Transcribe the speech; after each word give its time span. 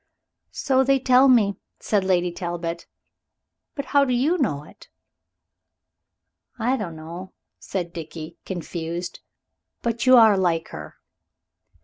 "So 0.55 0.83
they 0.83 0.97
tell 0.99 1.27
me," 1.27 1.57
said 1.79 2.03
Lady 2.03 2.31
Talbot, 2.31 2.87
"but 3.75 3.85
how 3.85 4.03
do 4.03 4.13
you 4.13 4.35
know 4.39 4.63
it?" 4.63 4.89
"I 6.57 6.75
don't 6.75 6.95
know," 6.95 7.33
said 7.59 7.93
Dickie 7.93 8.39
confused, 8.43 9.19
"but 9.83 10.07
you 10.07 10.17
are 10.17 10.35
like 10.39 10.69
her." 10.69 10.95